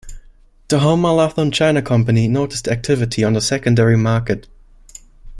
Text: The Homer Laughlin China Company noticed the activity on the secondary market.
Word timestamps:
The 0.69 0.79
Homer 0.79 1.09
Laughlin 1.11 1.51
China 1.51 1.83
Company 1.83 2.27
noticed 2.27 2.65
the 2.65 2.71
activity 2.71 3.23
on 3.23 3.33
the 3.33 3.39
secondary 3.39 3.95
market. 3.97 4.47